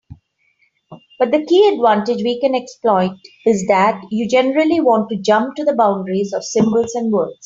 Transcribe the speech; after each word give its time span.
But 1.19 1.29
the 1.29 1.45
key 1.45 1.67
advantage 1.67 2.23
we 2.23 2.39
can 2.39 2.55
exploit 2.55 3.19
is 3.45 3.67
that 3.67 4.01
you 4.09 4.27
generally 4.27 4.79
want 4.79 5.09
to 5.11 5.21
jump 5.21 5.53
to 5.57 5.63
the 5.63 5.75
boundaries 5.75 6.33
of 6.33 6.43
symbols 6.43 6.95
and 6.95 7.13
words. 7.13 7.35